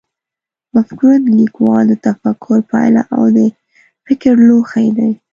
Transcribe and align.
مفکوره 0.73 1.17
د 1.25 1.27
لیکوال 1.39 1.85
د 1.89 1.93
تفکر 2.05 2.59
پایله 2.71 3.03
او 3.15 3.23
د 3.35 3.37
فکر 4.05 4.33
لوښی 4.47 4.87
دی. 4.97 5.11